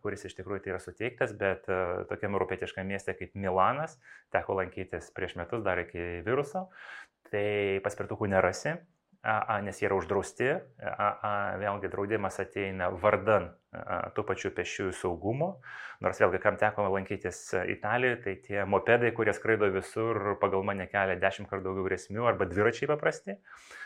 kuris 0.03 0.27
iš 0.27 0.35
tikrųjų 0.39 0.65
tai 0.65 0.73
yra 0.73 0.81
suteiktas, 0.83 1.31
bet 1.39 1.69
e, 1.71 1.79
tokiam 2.09 2.35
europietiškam 2.35 2.91
mieste 2.91 3.15
kaip 3.15 3.37
Milanas, 3.39 3.95
teko 4.35 4.59
lankytis 4.59 5.13
prieš 5.15 5.37
metus 5.39 5.63
dar 5.63 5.79
iki 5.85 6.25
viruso, 6.27 6.67
tai 7.31 7.79
paspirtukų 7.85 8.27
nerasi, 8.35 8.75
nes 9.63 9.79
jie 9.79 9.87
yra 9.87 9.95
uždrausti, 9.95 10.49
vėlgi 11.61 11.89
draudimas 11.91 12.39
ateina 12.43 12.89
vardan 12.91 13.53
tų 14.13 14.25
pačių 14.27 14.51
pešiųjų 14.57 14.93
saugumo, 14.97 15.47
nors 16.03 16.19
vėlgi, 16.21 16.41
kam 16.43 16.57
teko 16.59 16.89
lankytis 16.91 17.39
Italijoje, 17.71 18.17
tai 18.25 18.33
tie 18.43 18.65
mopedai, 18.69 19.13
kurie 19.15 19.33
skraido 19.33 19.69
visur, 19.73 20.35
pagal 20.41 20.65
mane 20.67 20.85
kelia 20.91 21.15
dešimt 21.21 21.49
kartų 21.49 21.69
daugiau 21.69 21.87
grėsmių, 21.87 22.27
arba 22.29 22.49
dviračiai 22.51 22.91
paprasti, 22.91 23.37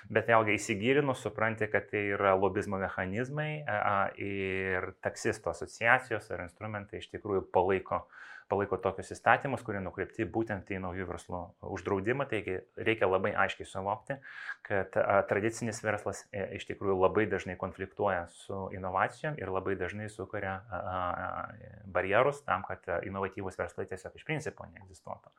bet 0.09 0.27
vėlgi 0.27 0.57
įsigilinus 0.57 1.21
supranti, 1.23 1.69
kad 1.71 1.85
tai 1.93 2.07
yra 2.17 2.33
lobizmo 2.35 2.81
mechanizmai 2.81 3.51
ir 4.17 4.91
taksisto 5.05 5.53
asociacijos 5.53 6.33
ar 6.33 6.47
instrumentai 6.49 7.03
iš 7.03 7.11
tikrųjų 7.13 7.45
palaiko 7.53 8.07
palaiko 8.49 8.79
tokius 8.81 9.11
įstatymus, 9.15 9.63
kurie 9.65 9.81
nukreipti 9.83 10.25
būtent 10.27 10.69
į 10.71 10.81
naujų 10.83 11.07
verslų 11.09 11.41
uždraudimą. 11.75 12.27
Taigi 12.31 12.59
reikia 12.75 13.09
labai 13.09 13.33
aiškiai 13.45 13.67
suvokti, 13.67 14.17
kad 14.67 14.95
tradicinis 15.29 15.81
verslas 15.83 16.23
e, 16.31 16.43
iš 16.59 16.67
tikrųjų 16.69 16.97
labai 17.01 17.27
dažnai 17.29 17.57
konfliktuoja 17.59 18.27
su 18.33 18.67
inovacijom 18.75 19.37
ir 19.39 19.51
labai 19.53 19.77
dažnai 19.79 20.09
sukuria 20.11 20.57
barjerus 21.85 22.41
tam, 22.47 22.63
kad 22.67 22.83
inovatyvūs 23.07 23.57
verslai 23.59 23.87
tiesiog 23.89 24.15
iš 24.17 24.25
principo 24.27 24.67
neegzistuotų. 24.71 25.31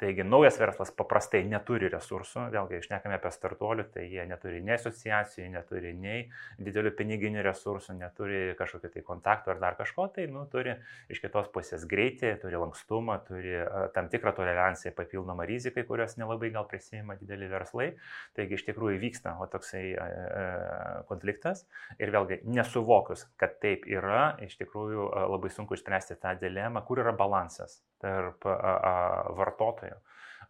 Taigi 0.00 0.26
naujas 0.26 0.58
verslas 0.60 0.92
paprastai 0.94 1.44
neturi 1.48 1.88
resursų, 1.92 2.48
vėlgi 2.54 2.80
išnekame 2.80 3.18
apie 3.18 3.32
startuolių, 3.34 3.86
tai 3.94 4.06
jie 4.10 4.24
neturi 4.28 4.62
nei 4.64 4.76
asociacijų, 4.78 5.48
neturi 5.54 5.94
nei 5.96 6.26
didelių 6.58 6.94
piniginių 6.98 7.44
resursų, 7.46 7.96
neturi 7.98 8.42
kažkokio 8.58 8.90
tai 8.94 9.04
kontakto 9.06 9.54
ar 9.54 9.60
dar 9.62 9.78
kažko, 9.78 10.08
tai 10.14 10.26
nu, 10.30 10.44
turi 10.50 10.76
iš 11.12 11.22
kitos 11.24 11.50
pusės 11.54 11.86
greitį, 11.88 12.34
turi 12.42 12.53
turi 12.54 12.62
lankstumą, 12.62 13.18
turi 13.26 13.54
tam 13.94 14.08
tikrą 14.08 14.32
toleranciją 14.34 14.92
papildomą 14.94 15.44
rizikai, 15.44 15.84
kurios 15.84 16.16
nelabai 16.16 16.50
gal 16.54 16.66
prisima 16.68 17.16
dideli 17.18 17.48
verslai. 17.48 17.94
Taigi 18.34 18.54
iš 18.54 18.64
tikrųjų 18.68 19.00
vyksta 19.02 19.36
o 19.40 19.46
toksai 19.46 19.96
konfliktas 21.08 21.66
ir 21.98 22.12
vėlgi 22.14 22.42
nesuvokus, 22.44 23.26
kad 23.36 23.58
taip 23.60 23.86
yra, 23.86 24.36
iš 24.44 24.56
tikrųjų 24.60 25.10
labai 25.34 25.50
sunku 25.50 25.74
išspręsti 25.74 26.18
tą 26.20 26.36
dilemą, 26.40 26.84
kur 26.86 27.02
yra 27.02 27.12
balansas 27.12 27.82
tarp 28.02 28.44
vartotojų 28.44 29.98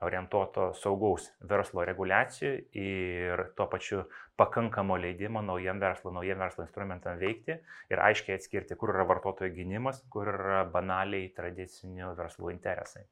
orientuoto 0.02 0.72
saugaus 0.78 1.28
verslo 1.48 1.84
reguliacijų 1.86 2.52
ir 2.80 3.44
tuo 3.56 3.66
pačiu 3.70 4.04
pakankamo 4.40 4.96
leidimo 4.98 5.42
naujam 5.42 5.80
verslo, 5.82 6.10
naujam 6.14 6.40
verslo 6.42 6.64
instrumentam 6.66 7.18
veikti 7.20 7.58
ir 7.90 8.02
aiškiai 8.02 8.38
atskirti, 8.38 8.78
kur 8.78 8.94
yra 8.94 9.06
vartotojo 9.06 9.52
gynimas, 9.54 10.02
kur 10.10 10.32
yra 10.32 10.64
banaliai 10.70 11.30
tradicinių 11.36 12.14
verslų 12.18 12.54
interesai. 12.54 13.04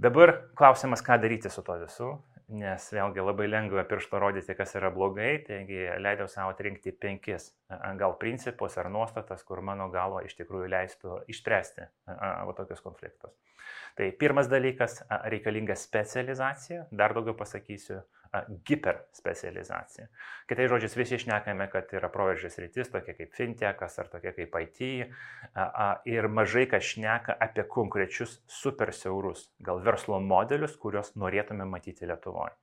Dabar 0.00 0.32
klausimas, 0.56 1.02
ką 1.04 1.18
daryti 1.20 1.50
su 1.52 1.62
to 1.66 1.74
visu, 1.82 2.10
nes 2.50 2.86
vėlgi 2.92 3.22
labai 3.22 3.46
lengva 3.48 3.84
piršto 3.88 4.18
rodyti, 4.22 4.54
kas 4.58 4.74
yra 4.78 4.90
blogai, 4.94 5.32
taigi 5.46 5.84
leidau 6.02 6.26
savo 6.30 6.52
atrinkti 6.54 6.92
penkis 6.92 7.50
gal 8.00 8.16
principus 8.20 8.76
ar 8.80 8.90
nuostatas, 8.90 9.44
kur 9.46 9.62
mano 9.64 9.88
galva 9.92 10.24
iš 10.26 10.34
tikrųjų 10.40 10.70
leistų 10.74 11.20
išspręsti 11.30 11.86
va 12.10 12.56
tokius 12.58 12.82
konfliktus. 12.84 13.36
Tai 13.98 14.10
pirmas 14.18 14.50
dalykas- 14.50 15.02
reikalinga 15.34 15.76
specializacija, 15.78 16.86
dar 16.90 17.14
daugiau 17.14 17.36
pasakysiu, 17.38 18.02
hiperspecializacija. 18.68 20.06
Kitai 20.50 20.66
žodžiais 20.70 20.96
visi 20.96 21.16
išnekame, 21.18 21.66
kad 21.72 21.90
yra 21.96 22.10
proveržės 22.12 22.58
rytis, 22.62 22.90
tokia 22.92 23.16
kaip 23.18 23.32
fintechas 23.34 23.98
ar 23.98 24.10
tokia 24.12 24.32
kaip 24.36 24.54
IT 24.62 24.80
ir 26.10 26.28
mažai 26.30 26.66
kas 26.70 26.86
šneka 26.92 27.34
apie 27.42 27.64
konkrečius 27.66 28.38
super 28.46 28.94
siaurus, 28.94 29.48
gal 29.58 29.82
verslo 29.82 30.20
modelius, 30.22 30.76
kuriuos 30.78 31.16
norėtume 31.18 31.66
matyti 31.66 32.06
Lietuvoje. 32.06 32.54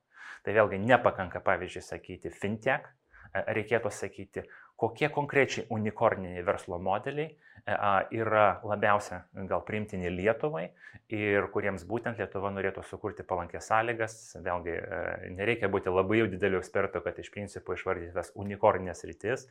Tai 0.45 0.55
vėlgi 0.55 0.79
nepakanka 0.85 1.43
pavyzdžiui 1.43 1.83
sakyti 1.83 2.31
fintech, 2.31 2.87
reikėtų 3.35 3.91
sakyti, 3.91 4.45
kokie 4.77 5.09
konkrečiai 5.13 5.67
unikorniniai 5.73 6.45
verslo 6.45 6.79
modeliai 6.79 7.31
E, 7.67 7.75
yra 8.15 8.61
labiausia 8.63 9.25
gal 9.49 9.63
priimtini 9.67 10.07
Lietuvai 10.07 10.69
ir 11.11 11.49
kuriems 11.51 11.83
būtent 11.87 12.19
Lietuva 12.21 12.47
norėtų 12.55 12.83
sukurti 12.87 13.25
palankės 13.27 13.65
sąlygas. 13.67 14.13
Vėlgi, 14.43 14.75
e, 14.77 15.31
nereikia 15.35 15.67
būti 15.71 15.91
labai 15.91 16.21
jau 16.21 16.29
dideliu 16.31 16.61
ekspertu, 16.61 17.01
kad 17.03 17.17
iš 17.19 17.27
principo 17.33 17.75
išvardyti 17.75 18.13
tas 18.15 18.31
unikorninės 18.39 19.03
rytis. 19.09 19.43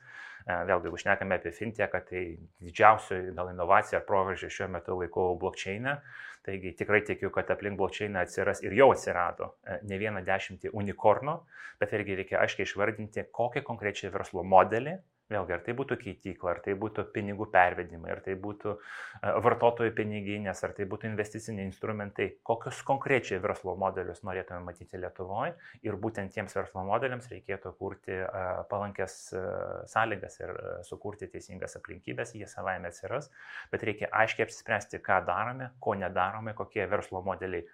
E, 0.46 0.56
vėlgi, 0.70 0.88
jeigu 0.88 1.00
šnekame 1.02 1.36
apie 1.36 1.52
fintechą, 1.58 2.00
tai 2.08 2.22
didžiausia 2.64 3.18
gal 3.36 3.50
inovacija 3.52 4.00
ar 4.00 4.06
proveržė 4.08 4.48
šiuo 4.54 4.70
metu 4.78 4.96
laikau 4.96 5.34
blokčeinę. 5.42 5.98
Taigi 6.46 6.72
tikrai 6.78 7.02
tikiu, 7.04 7.28
kad 7.34 7.50
aplink 7.52 7.76
blokčeiną 7.76 8.22
atsiras 8.22 8.62
ir 8.64 8.72
jau 8.78 8.86
atsirado 8.94 9.50
ne 9.90 9.98
vieną 10.00 10.22
dešimtį 10.24 10.72
unikornų, 10.72 11.36
bet 11.82 11.92
irgi 11.98 12.16
reikia 12.22 12.40
aiškiai 12.46 12.64
išvardinti, 12.64 13.26
kokį 13.34 13.64
konkrečiai 13.66 14.14
verslo 14.14 14.46
modelį 14.46 14.96
Vėlgi, 15.26 15.54
ar 15.56 15.62
tai 15.66 15.72
būtų 15.74 15.96
keitykla, 15.98 16.52
ar 16.52 16.58
tai 16.62 16.76
būtų 16.78 17.02
pinigų 17.10 17.48
pervedimai, 17.50 18.12
ar 18.14 18.20
tai 18.22 18.36
būtų 18.38 18.74
e, 18.76 19.30
vartotojų 19.42 19.90
piniginės, 19.98 20.60
ar 20.62 20.74
tai 20.76 20.84
būtų 20.86 21.08
investiciniai 21.08 21.66
instrumentai, 21.66 22.28
kokius 22.46 22.78
konkrečiai 22.86 23.40
verslo 23.42 23.74
modelius 23.80 24.22
norėtume 24.22 24.60
matyti 24.68 25.00
Lietuvoje 25.02 25.56
ir 25.82 25.98
būtent 25.98 26.30
tiems 26.36 26.54
verslo 26.54 26.84
modeliams 26.86 27.26
reikėtų 27.32 27.72
kurti 27.80 28.14
e, 28.20 28.44
palankės 28.70 29.16
e, 29.34 29.42
sąlygas 29.90 30.38
ir 30.44 30.54
sukurti 30.86 31.26
teisingas 31.32 31.74
aplinkybės, 31.80 32.36
jie 32.38 32.46
savaime 32.46 32.94
atsiras, 32.94 33.32
bet 33.74 33.82
reikia 33.88 34.12
aiškiai 34.14 34.46
apsispręsti, 34.46 35.02
ką 35.02 35.24
darome, 35.26 35.72
ko 35.82 35.98
nedarome, 35.98 36.54
kokie 36.54 36.86
verslo 36.86 37.24
modeliai 37.26 37.66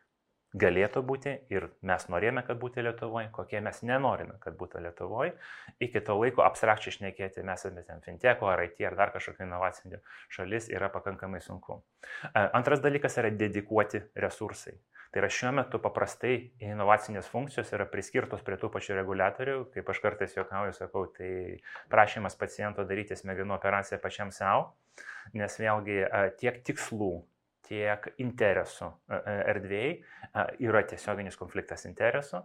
galėtų 0.53 1.03
būti 1.07 1.33
ir 1.53 1.69
mes 1.87 2.05
norėjome, 2.13 2.43
kad 2.47 2.59
būtų 2.61 2.85
Lietuvoje, 2.85 3.31
kokie 3.33 3.61
mes 3.65 3.81
nenorime, 3.87 4.37
kad 4.43 4.57
būtų 4.61 4.83
Lietuvoje. 4.85 5.33
Iki 5.81 6.03
to 6.05 6.17
laiko 6.21 6.45
abstrakčiai 6.45 6.93
išnekėti 6.93 7.45
mes 7.47 7.65
esame 7.65 7.85
ten 7.89 8.03
finteko 8.05 8.51
ar 8.53 8.65
IT 8.67 8.83
ar 8.89 8.97
dar 8.99 9.13
kažkokio 9.15 9.47
inovacinio 9.47 10.03
šalis 10.33 10.69
yra 10.73 10.91
pakankamai 10.93 11.41
sunku. 11.41 11.81
Antras 12.35 12.85
dalykas 12.85 13.17
yra 13.23 13.33
dedikuoti 13.33 14.03
resursai. 14.15 14.77
Tai 15.13 15.21
yra 15.21 15.29
šiuo 15.29 15.51
metu 15.53 15.77
paprastai 15.83 16.37
inovacinės 16.65 17.27
funkcijos 17.29 17.75
yra 17.77 17.85
priskirtos 17.89 18.41
prie 18.45 18.57
tų 18.57 18.71
pačių 18.73 18.95
reguliatorių, 18.97 19.57
kaip 19.75 19.91
aš 19.93 20.01
kartais 20.01 20.37
juokauju, 20.39 20.73
sakau, 20.73 21.03
tai 21.13 21.59
prašymas 21.93 22.39
paciento 22.41 22.87
daryti 22.89 23.19
smegenų 23.21 23.53
operaciją 23.59 24.01
pačiam 24.01 24.33
savo, 24.33 24.71
nes 25.37 25.59
vėlgi 25.61 25.99
tiek 26.41 26.63
tikslų, 26.65 27.13
tiek 27.73 28.09
interesų 28.21 28.89
e, 28.93 29.17
e, 29.17 29.37
erdvėjai 29.53 29.93
yra 30.65 30.83
tiesioginis 30.89 31.37
konfliktas 31.41 31.87
interesų 31.89 32.43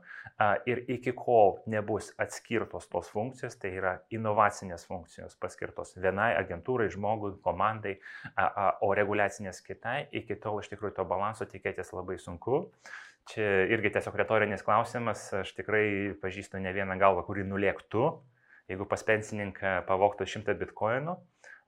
ir 0.68 0.82
iki 0.92 1.14
kol 1.16 1.58
nebus 1.72 2.10
atskirtos 2.20 2.88
tos 2.92 3.08
funkcijos, 3.14 3.56
tai 3.62 3.72
yra 3.78 3.94
inovacinės 4.12 4.84
funkcijos 4.90 5.38
paskirtos 5.40 5.96
vienai 5.96 6.34
agentūrai, 6.40 6.90
žmogui, 6.92 7.38
komandai, 7.46 7.96
o 8.84 8.92
reguliacinės 8.98 9.62
kitai, 9.64 10.02
iki 10.20 10.36
tol 10.44 10.60
iš 10.60 10.68
tikrųjų 10.74 10.98
to 10.98 11.08
balanso 11.08 11.48
tikėtis 11.48 11.94
labai 11.96 12.18
sunku. 12.20 12.66
Čia 13.32 13.46
irgi 13.72 13.94
tiesiog 13.96 14.16
retorinis 14.20 14.64
klausimas, 14.64 15.26
aš 15.36 15.52
tikrai 15.56 16.16
pažįstu 16.22 16.62
ne 16.64 16.72
vieną 16.76 16.96
galvą, 17.00 17.26
kuri 17.28 17.44
nulėktų, 17.48 18.04
jeigu 18.72 18.88
pas 18.88 19.04
pensininką 19.08 19.82
pavoktų 19.88 20.28
100 20.28 20.56
bitkoinų, 20.62 21.18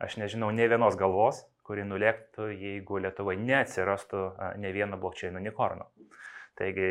aš 0.04 0.20
nežinau 0.22 0.51
ne 0.56 0.68
vienos 0.72 0.96
galvos, 1.00 1.44
kuri 1.70 1.86
nulėktų, 1.86 2.50
jeigu 2.50 2.98
Lietuvoje 3.06 3.38
neatsirastų 3.46 4.24
ne 4.58 4.74
vieno 4.74 4.98
blokčiaino 4.98 5.38
unikorno. 5.38 5.92
Taigi, 6.58 6.88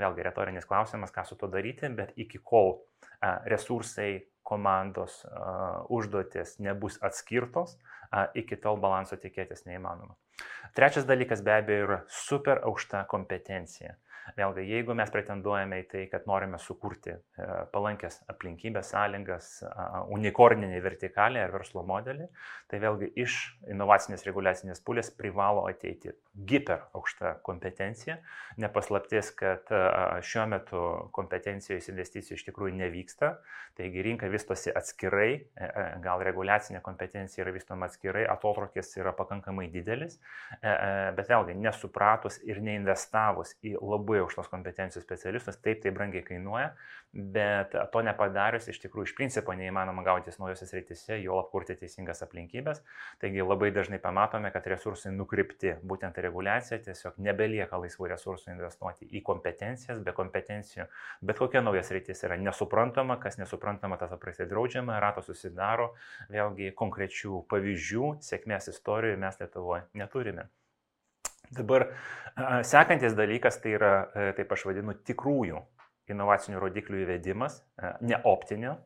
vėlgi 0.00 0.24
retorinis 0.24 0.64
klausimas, 0.66 1.12
ką 1.14 1.26
su 1.28 1.36
to 1.38 1.50
daryti, 1.52 1.92
bet 1.94 2.16
iki 2.16 2.40
kol 2.42 2.78
resursai, 3.46 4.24
komandos, 4.46 5.20
užduotis 5.92 6.56
nebus 6.62 6.96
atskirtos, 7.04 7.76
iki 8.38 8.56
tol 8.62 8.80
balanso 8.82 9.18
tikėtis 9.20 9.66
neįmanoma. 9.66 10.14
Trečias 10.76 11.06
dalykas 11.08 11.42
be 11.42 11.54
abejo 11.54 11.86
yra 11.86 12.00
super 12.10 12.62
aukšta 12.66 13.04
kompetencija. 13.10 13.96
Vėlgi, 14.34 14.64
jeigu 14.66 14.94
mes 14.98 15.10
pretenduojame 15.14 15.78
į 15.84 15.86
tai, 15.92 16.02
kad 16.10 16.26
norime 16.26 16.58
sukurti 16.58 17.12
e, 17.14 17.18
palankęs 17.70 18.18
aplinkybės, 18.32 18.90
sąlygas, 18.90 19.50
unikorninį 20.12 20.80
vertikalį 20.82 21.42
ar 21.44 21.54
verslo 21.54 21.84
modelį, 21.86 22.26
tai 22.70 22.80
vėlgi 22.82 23.12
iš 23.22 23.36
inovacinės 23.70 24.26
reguliacinės 24.26 24.82
pulės 24.86 25.12
privalo 25.14 25.66
ateiti 25.70 26.16
giper 26.48 26.82
aukšta 26.96 27.36
kompetencija. 27.46 28.18
Nepaslaptis, 28.60 29.30
kad 29.38 29.70
šiuo 30.26 30.48
metu 30.50 30.82
kompetencijos 31.16 31.86
investicijų 31.92 32.40
iš 32.40 32.46
tikrųjų 32.48 32.74
nevyksta, 32.80 33.36
taigi 33.78 34.04
rinka 34.04 34.30
vystosi 34.32 34.74
atskirai, 34.74 35.30
e, 35.36 35.70
e, 35.70 35.86
gal 36.04 36.24
reguliacinė 36.26 36.82
kompetencija 36.84 37.44
yra 37.44 37.54
vystoma 37.54 37.86
atskirai, 37.86 38.26
atotrukis 38.32 38.90
yra 38.98 39.14
pakankamai 39.16 39.68
didelis, 39.72 40.18
bet 40.60 41.28
vėlgi 41.30 41.54
nesupratus 41.60 42.38
ir 42.46 42.58
neinvestavus 42.64 43.54
į 43.64 43.76
labai 43.80 44.15
aukštos 44.22 44.48
kompetencijos 44.52 45.04
specialistus, 45.04 45.58
taip 45.62 45.82
tai 45.82 45.92
brangiai 45.94 46.24
kainuoja, 46.26 46.70
bet 47.12 47.74
to 47.92 48.02
nepadarius 48.04 48.68
iš 48.72 48.80
tikrųjų 48.82 49.10
iš 49.10 49.14
principo 49.18 49.54
neįmanoma 49.56 50.04
gautis 50.06 50.38
naujose 50.40 50.68
srityse, 50.68 51.18
jo 51.22 51.38
apkurti 51.40 51.76
teisingas 51.80 52.22
aplinkybės. 52.26 52.82
Taigi 53.22 53.44
labai 53.44 53.70
dažnai 53.76 54.00
pamatome, 54.02 54.50
kad 54.54 54.66
resursai 54.72 55.14
nukreipti 55.14 55.76
būtent 55.86 56.18
reguliacija, 56.26 56.80
tiesiog 56.84 57.20
nebelieka 57.28 57.80
laisvų 57.82 58.10
resursų 58.12 58.52
investuoti 58.54 59.08
į 59.16 59.22
kompetencijas, 59.26 60.02
be 60.04 60.14
kompetencijų, 60.16 60.88
bet 61.22 61.40
kokia 61.40 61.64
nauja 61.64 61.84
sritis 61.86 62.24
yra 62.26 62.38
nesuprantama, 62.40 63.18
kas 63.22 63.40
nesuprantama, 63.40 64.00
tas 64.00 64.12
paprastai 64.12 64.48
draudžiama, 64.50 65.00
rato 65.02 65.24
susidaro, 65.24 65.92
vėlgi 66.32 66.72
konkrečių 66.76 67.44
pavyzdžių, 67.50 68.14
sėkmės 68.26 68.72
istorijų 68.74 69.18
mes 69.24 69.40
Lietuvoje 69.40 69.86
neturime. 69.94 70.50
Dabar 71.54 71.88
sekantis 72.66 73.16
dalykas 73.16 73.60
tai 73.62 73.74
yra, 73.76 73.92
e, 74.14 74.30
taip 74.36 74.52
aš 74.52 74.66
vadinu, 74.68 74.94
tikrųjų 75.08 75.62
inovacinių 76.12 76.60
rodiklių 76.62 77.02
įvedimas, 77.04 77.60
e, 77.80 77.92
ne 78.06 78.18
optinio, 78.24 78.76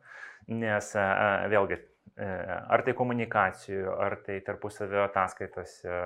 nes 0.48 0.94
e, 0.96 1.06
vėlgi 1.52 1.80
ar 2.20 2.82
tai 2.84 2.92
komunikacijų, 2.92 3.94
ar 4.04 4.18
tai 4.26 4.40
tarpusavio 4.44 5.06
ataskaitose 5.06 6.00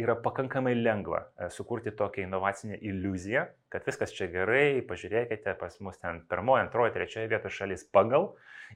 yra 0.00 0.16
pakankamai 0.24 0.74
lengva 0.74 1.20
sukurti 1.52 1.92
tokią 1.92 2.22
inovacinę 2.24 2.78
iliuziją, 2.80 3.44
kad 3.72 3.84
viskas 3.88 4.14
čia 4.16 4.28
gerai, 4.32 4.80
pažiūrėkite, 4.88 5.52
pas 5.60 5.76
mus 5.84 6.00
ten 6.00 6.22
pirmoje, 6.30 6.64
antroje, 6.64 6.94
trečioje 6.94 7.28
vietoje 7.32 7.58
šalis 7.58 7.84
pagal, 7.92 8.30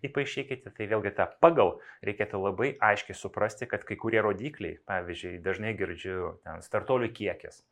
įpaaišykite, 0.07 0.75
tai 0.77 0.89
vėlgi 0.91 1.15
tą 1.17 1.27
pagal 1.41 1.79
reikėtų 2.07 2.43
labai 2.45 2.75
aiškiai 2.91 3.17
suprasti, 3.17 3.69
kad 3.71 3.87
kai 3.89 3.97
kurie 4.01 4.21
rodikliai, 4.25 4.79
pavyzdžiui, 4.91 5.41
dažnai 5.45 5.73
girdžiu 5.79 6.35
ten 6.45 6.61
startuolių 6.67 7.11
kiekis, 7.17 7.63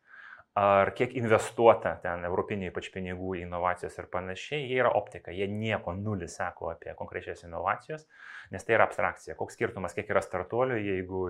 ar 0.59 0.91
kiek 0.97 1.13
investuota 1.15 1.93
ten 2.03 2.25
europiniai 2.27 2.73
ypač 2.73 2.89
pinigų 2.91 3.37
į 3.39 3.43
inovacijas 3.45 3.95
ir 4.01 4.09
panašiai, 4.11 4.65
jie 4.67 4.81
yra 4.81 4.91
optika, 4.99 5.31
jie 5.35 5.47
nieko 5.51 5.93
nulis 5.95 6.35
sako 6.41 6.73
apie 6.73 6.95
konkrečias 6.99 7.45
inovacijas, 7.47 8.07
nes 8.51 8.67
tai 8.67 8.75
yra 8.75 8.89
abstrakcija. 8.89 9.37
Koks 9.39 9.55
skirtumas, 9.55 9.95
kiek 9.95 10.11
yra 10.11 10.23
startuolių, 10.25 10.79
jeigu 10.83 11.21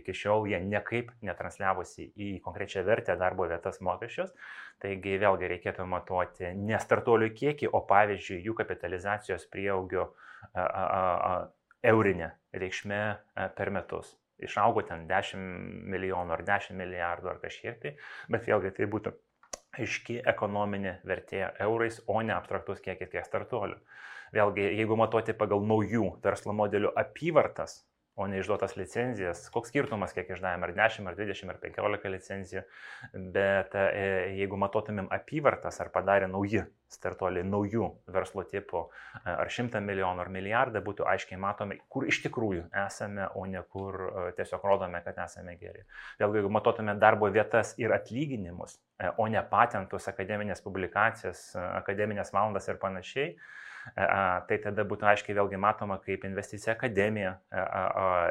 iki 0.00 0.16
šiol 0.18 0.48
jie 0.50 0.58
nekaip 0.66 1.12
netransliavosi 1.22 2.08
į 2.10 2.32
konkrečią 2.42 2.82
vertę 2.88 3.16
darbo 3.20 3.46
vietas 3.50 3.78
mokesčius, 3.84 4.34
taigi 4.82 5.14
vėlgi 5.22 5.52
reikėtų 5.54 5.86
matuoti 5.86 6.50
ne 6.58 6.80
startuolių 6.82 7.30
kiekį, 7.38 7.70
o 7.70 7.84
pavyzdžiui 7.86 8.40
jų 8.48 8.56
kapitalizacijos 8.64 9.46
prieaugio 9.52 10.08
eurinė 11.86 12.32
reikšmė 12.56 13.04
per 13.54 13.70
metus 13.74 14.16
išaugo 14.46 14.84
ten 14.88 15.06
10 15.10 15.42
milijonų 15.92 16.36
ar 16.36 16.44
10 16.46 16.78
milijardų 16.78 17.30
ar 17.32 17.42
kažkiek 17.42 17.78
tai, 17.82 17.94
bet 18.32 18.48
vėlgi 18.48 18.72
tai 18.78 18.88
būtų 18.94 19.14
aiški 19.78 20.18
ekonominė 20.28 20.98
vertė 21.08 21.46
eurais, 21.64 22.00
o 22.06 22.20
ne 22.22 22.34
abstraktus 22.36 22.82
kiekis 22.84 23.10
kiek 23.12 23.26
startuolių. 23.26 23.78
Vėlgi, 24.32 24.64
jeigu 24.78 24.96
matuoti 24.96 25.34
pagal 25.36 25.64
naujų 25.68 26.16
verslo 26.24 26.54
modelių 26.56 26.92
apyvartas, 26.96 27.82
o 28.14 28.26
ne 28.26 28.38
išduotas 28.42 28.76
licenzijas. 28.76 29.46
Koks 29.52 29.70
skirtumas, 29.72 30.12
kiek 30.12 30.28
išdavėm, 30.34 30.64
ar 30.66 30.74
10, 30.76 31.08
ar 31.08 31.16
20, 31.16 31.48
ar 31.48 31.58
15 31.62 32.12
licenzijų, 32.12 32.62
bet 33.34 33.76
e, 33.78 33.86
jeigu 34.36 34.58
matotumėm 34.60 35.08
apyvartas, 35.14 35.80
ar 35.80 35.92
padarė 35.94 36.28
nauji 36.30 36.66
startuoliai, 36.92 37.44
naujų 37.48 37.88
verslo 38.12 38.44
tipų, 38.48 38.82
e, 39.22 39.22
ar 39.32 39.52
100 39.56 39.80
milijonų, 39.86 40.24
ar 40.26 40.32
milijardą, 40.34 40.84
būtų 40.84 41.08
aiškiai 41.08 41.40
matomi, 41.40 41.80
kur 41.88 42.04
iš 42.08 42.20
tikrųjų 42.26 42.66
esame, 42.84 43.30
o 43.38 43.46
ne 43.48 43.64
kur 43.72 43.98
e, 44.04 44.28
tiesiog 44.36 44.68
rodome, 44.68 45.00
kad 45.06 45.22
esame 45.24 45.56
geri. 45.60 45.86
Vėlgi, 46.20 46.42
jeigu 46.42 46.52
matotume 46.52 46.98
darbo 47.00 47.32
vietas 47.32 47.72
ir 47.80 47.96
atlyginimus, 47.96 48.76
o 49.18 49.24
ne 49.26 49.40
patentus, 49.48 50.04
akademinės 50.12 50.60
publikacijas, 50.62 51.48
akademinės 51.80 52.30
valandas 52.34 52.68
ir 52.68 52.76
panašiai, 52.82 53.32
tai 53.96 54.58
tada 54.62 54.84
būtų 54.86 55.08
aiškiai 55.10 55.34
vėlgi 55.36 55.58
matoma, 55.60 55.98
kaip 56.02 56.24
investicija 56.28 56.76
akademija, 56.76 57.32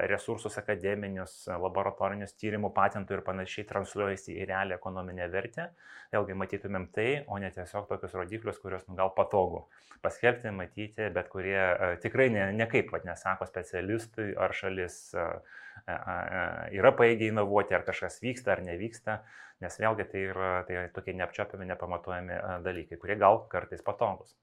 resursus 0.10 0.56
akademinius, 0.62 1.44
laboratorinius 1.52 2.34
tyrimų, 2.40 2.72
patentų 2.76 3.18
ir 3.18 3.24
panašiai 3.26 3.68
transliuojasi 3.70 4.38
į 4.38 4.48
realią 4.50 4.78
ekonominę 4.80 5.28
vertę. 5.34 5.70
Vėlgi 6.12 6.36
matytumėm 6.40 6.88
tai, 6.96 7.10
o 7.28 7.40
ne 7.40 7.52
tiesiog 7.52 7.90
tokius 7.90 8.16
rodiklius, 8.16 8.60
kuriuos 8.64 8.88
nu, 8.88 8.96
gal 9.00 9.12
patogu 9.16 9.66
paskelbti, 10.04 10.52
matyti, 10.56 11.10
bet 11.14 11.30
kurie 11.32 11.60
tikrai 12.04 12.30
ne, 12.34 12.48
ne 12.56 12.68
kaip, 12.72 12.92
vad 12.92 13.06
nesako 13.08 13.48
specialistui, 13.50 14.32
ar 14.36 14.56
šalis 14.56 15.14
yra 16.76 16.92
paėgiai 16.96 17.32
inovuoti, 17.32 17.76
ar 17.76 17.86
kažkas 17.88 18.20
vyksta 18.24 18.56
ar 18.56 18.64
nevyksta, 18.66 19.20
nes 19.64 19.78
vėlgi 19.80 20.08
tai 20.12 20.24
yra 20.32 20.54
tai 20.68 20.88
tokie 20.96 21.16
neapčiopiami, 21.18 21.70
nepamatuojami 21.74 22.40
dalykai, 22.66 23.00
kurie 23.02 23.20
gal 23.20 23.44
kartais 23.52 23.84
patogus. 23.86 24.36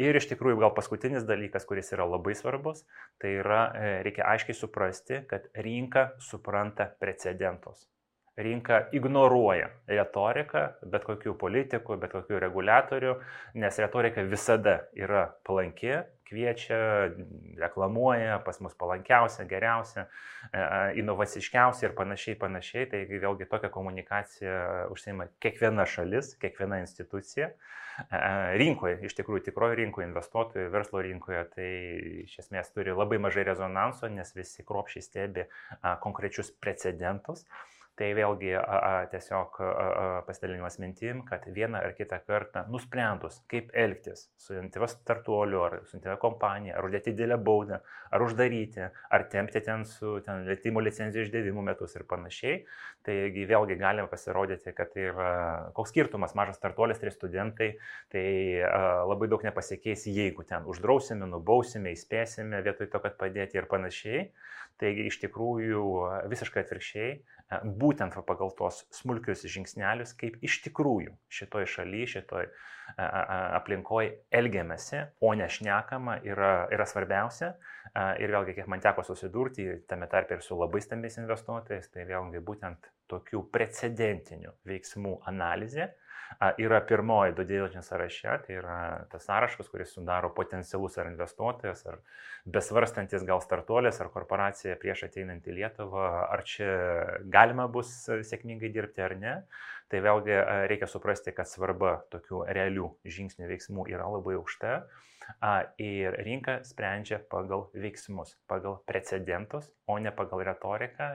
Ir 0.00 0.16
iš 0.18 0.26
tikrųjų 0.30 0.58
gal 0.62 0.72
paskutinis 0.76 1.26
dalykas, 1.28 1.66
kuris 1.68 1.92
yra 1.94 2.06
labai 2.08 2.34
svarbus, 2.38 2.82
tai 3.22 3.34
yra 3.42 3.60
e, 3.76 3.90
reikia 4.06 4.26
aiškiai 4.32 4.56
suprasti, 4.56 5.20
kad 5.30 5.46
rinka 5.66 6.06
supranta 6.30 6.88
precedentus. 7.02 7.84
Rinka 8.40 8.84
ignoruoja 8.96 9.70
retoriką, 9.90 10.62
bet 10.92 11.04
kokių 11.08 11.34
politikų, 11.40 11.98
bet 12.00 12.14
kokių 12.14 12.40
reguliatorių, 12.46 13.16
nes 13.60 13.80
retorika 13.82 14.24
visada 14.26 14.80
yra 14.96 15.26
palanki, 15.46 15.98
kviečia, 16.30 16.78
reklamuoja, 17.58 18.38
pas 18.46 18.60
mus 18.62 18.76
palankiausia, 18.78 19.44
geriausia, 19.50 20.06
e, 20.52 20.62
inovaciškiausia 21.02 21.88
ir 21.88 21.96
panašiai, 21.98 22.38
panašiai. 22.38 22.86
Taigi 22.92 23.18
vėlgi 23.22 23.50
tokią 23.50 23.72
komunikaciją 23.74 24.86
užsima 24.94 25.26
kiekviena 25.42 25.88
šalis, 25.90 26.36
kiekviena 26.40 26.80
institucija 26.84 27.50
rinkoje, 28.60 28.98
iš 29.04 29.14
tikrųjų 29.18 29.44
tikroje 29.48 29.76
rinkoje, 29.80 30.08
investuotojų, 30.08 30.70
verslo 30.72 31.02
rinkoje, 31.04 31.42
tai 31.54 31.68
iš 32.24 32.38
esmės 32.44 32.72
turi 32.74 32.94
labai 32.96 33.18
mažai 33.22 33.44
rezonanso, 33.48 34.08
nes 34.08 34.32
visi 34.36 34.64
kropšiai 34.66 35.04
stebi 35.04 35.46
konkrečius 36.04 36.52
precedentus. 36.62 37.44
Tai 38.00 38.06
vėlgi 38.16 38.54
a, 38.56 38.62
a, 38.64 38.90
tiesiog 39.12 39.58
a, 39.60 39.66
a, 39.68 40.04
pasidalinimas 40.24 40.78
mintim, 40.80 41.18
kad 41.28 41.44
vieną 41.52 41.82
ar 41.84 41.92
kitą 41.92 42.16
kartą 42.24 42.62
nusprendus, 42.72 43.42
kaip 43.50 43.68
elgtis 43.76 44.22
su 44.40 44.54
intyva 44.56 44.86
startuoliu 44.88 45.58
ar 45.66 45.74
su 45.84 45.98
intyva 45.98 46.14
kompanija, 46.22 46.78
ar 46.78 46.86
uždėti 46.88 47.12
didelę 47.12 47.36
baudą, 47.44 47.82
ar 48.08 48.24
uždaryti, 48.24 48.86
ar 48.88 49.24
tempti 49.34 49.60
ten 49.66 49.84
su 49.84 50.14
ten, 50.24 50.46
leidimo 50.48 50.80
licenzijų 50.80 51.26
išdėvimų 51.26 51.64
metus 51.66 51.98
ir 51.98 52.06
panašiai, 52.08 52.62
taigi 53.04 53.44
vėlgi 53.50 53.76
galime 53.82 54.08
pasirodyti, 54.08 54.72
kad 54.78 54.94
tai 54.94 55.04
yra 55.10 55.34
koks 55.76 55.92
skirtumas, 55.92 56.32
mažas 56.38 56.56
startuolis, 56.56 57.02
trys 57.02 57.18
studentai, 57.18 57.74
tai 58.14 58.24
a, 58.64 58.80
labai 59.10 59.28
daug 59.28 59.44
nepasikeis, 59.44 60.06
jeigu 60.08 60.48
ten 60.48 60.64
uždrausime, 60.72 61.28
nubausime, 61.28 61.92
įspėsime 61.92 62.64
vietoj 62.64 62.88
to, 62.88 63.04
kad 63.04 63.20
padėti 63.20 63.60
ir 63.60 63.68
panašiai. 63.68 64.30
Taigi 64.80 65.10
iš 65.10 65.18
tikrųjų 65.20 65.84
visiškai 66.32 66.62
atvirkščiai 66.64 67.10
būtent 67.64 68.14
pagal 68.26 68.52
tos 68.58 68.84
smulkius 68.94 69.42
žingsnelius, 69.50 70.14
kaip 70.18 70.38
iš 70.46 70.60
tikrųjų 70.66 71.16
šitoj 71.32 71.66
šaly, 71.66 72.04
šitoj 72.10 72.46
aplinkoje 72.98 74.14
elgiamasi, 74.34 75.02
o 75.22 75.32
nešnekama 75.38 76.20
yra, 76.26 76.68
yra 76.74 76.86
svarbiausia. 76.86 77.54
Ir 78.22 78.30
vėlgi, 78.30 78.54
kiek 78.58 78.68
man 78.70 78.82
teko 78.82 79.02
susidurti, 79.06 79.66
tame 79.90 80.06
tarp 80.10 80.30
ir 80.34 80.44
su 80.46 80.58
labai 80.58 80.82
stambiais 80.82 81.18
investuotojais, 81.18 81.90
tai 81.90 82.06
vėlgi 82.06 82.42
būtent 82.46 82.90
tokių 83.10 83.44
precedentinių 83.50 84.54
veiksmų 84.70 85.16
analizė 85.30 85.90
yra 86.58 86.80
pirmoji 86.80 87.34
diligence 87.44 87.88
sąraše, 87.88 88.38
tai 88.46 88.56
yra 88.60 88.76
tas 89.10 89.24
sąrašas, 89.26 89.68
kuris 89.68 89.92
sudaro 89.94 90.30
potencialus 90.34 90.98
ar 90.98 91.10
investuotojas, 91.10 91.84
ar 91.86 91.98
besvarstantis 92.46 93.26
gal 93.28 93.42
startuolis, 93.44 94.00
ar 94.00 94.12
korporacija 94.14 94.78
prieš 94.80 95.04
ateinant 95.08 95.46
į 95.46 95.58
Lietuvą, 95.58 96.06
ar 96.30 96.44
čia 96.46 96.70
galima 97.24 97.68
bus 97.68 97.92
sėkmingai 98.06 98.72
dirbti 98.72 99.04
ar 99.04 99.16
ne. 99.18 99.36
Tai 99.90 100.00
vėlgi 100.04 100.36
reikia 100.70 100.86
suprasti, 100.86 101.34
kad 101.34 101.50
svarba 101.50 101.96
tokių 102.14 102.44
realių 102.54 102.92
žingsnių 103.04 103.48
veiksmų 103.50 103.88
yra 103.90 104.06
labai 104.06 104.36
aukšta 104.38 104.84
ir 105.82 106.14
rinka 106.24 106.60
sprendžia 106.66 107.20
pagal 107.30 107.68
veiksmus, 107.74 108.36
pagal 108.50 108.80
precedentus, 108.86 109.70
o 109.90 109.98
ne 109.98 110.12
pagal 110.14 110.44
retoriką. 110.46 111.08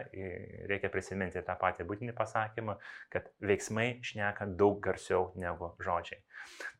Reikia 0.70 0.92
prisiminti 0.94 1.42
tą 1.46 1.56
patį 1.62 1.86
būtinį 1.90 2.16
pasakymą, 2.18 2.76
kad 3.14 3.30
veiksmai 3.44 3.88
šneka 4.06 4.50
daug 4.60 4.82
garsiau 4.84 5.32
negu 5.40 5.72
žodžiai. 5.84 6.20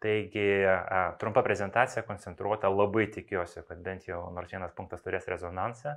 Taigi 0.04 0.48
trumpa 1.22 1.44
prezentacija 1.46 2.04
koncentruota, 2.08 2.70
labai 2.70 3.08
tikiuosi, 3.16 3.64
kad 3.68 3.82
bent 3.86 4.10
jau 4.10 4.22
nors 4.36 4.52
vienas 4.52 4.76
punktas 4.78 5.06
turės 5.06 5.30
rezonansą. 5.32 5.96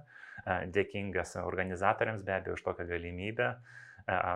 Dėkingas 0.74 1.36
organizatoriams 1.42 2.24
be 2.24 2.38
abejo 2.38 2.56
už 2.56 2.64
tokią 2.70 2.88
galimybę. 2.88 3.50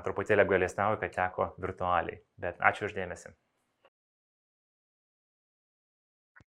Truputėlį 0.05 0.45
apgalėstauju, 0.45 0.99
kad 1.01 1.15
teko 1.17 1.53
virtualiai, 1.63 2.21
bet 2.37 2.61
ačiū 2.61 2.91
uždėmesi. 2.91 3.33